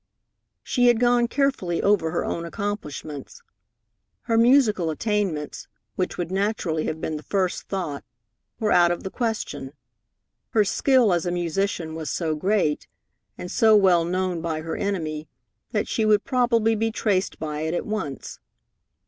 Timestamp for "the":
7.17-7.21, 9.03-9.11